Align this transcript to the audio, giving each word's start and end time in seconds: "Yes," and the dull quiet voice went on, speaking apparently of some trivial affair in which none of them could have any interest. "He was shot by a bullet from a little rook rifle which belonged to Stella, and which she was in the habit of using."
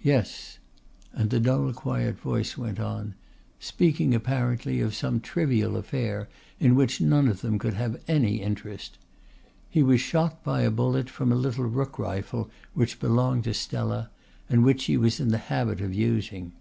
"Yes," 0.00 0.60
and 1.12 1.30
the 1.30 1.40
dull 1.40 1.72
quiet 1.72 2.20
voice 2.20 2.56
went 2.56 2.78
on, 2.78 3.16
speaking 3.58 4.14
apparently 4.14 4.80
of 4.80 4.94
some 4.94 5.18
trivial 5.18 5.76
affair 5.76 6.28
in 6.60 6.76
which 6.76 7.00
none 7.00 7.26
of 7.26 7.40
them 7.40 7.58
could 7.58 7.74
have 7.74 8.00
any 8.06 8.36
interest. 8.40 8.96
"He 9.68 9.82
was 9.82 10.00
shot 10.00 10.44
by 10.44 10.60
a 10.60 10.70
bullet 10.70 11.10
from 11.10 11.32
a 11.32 11.34
little 11.34 11.64
rook 11.66 11.98
rifle 11.98 12.48
which 12.74 13.00
belonged 13.00 13.42
to 13.42 13.54
Stella, 13.54 14.08
and 14.48 14.62
which 14.64 14.82
she 14.82 14.96
was 14.96 15.18
in 15.18 15.30
the 15.30 15.38
habit 15.38 15.80
of 15.80 15.92
using." 15.92 16.52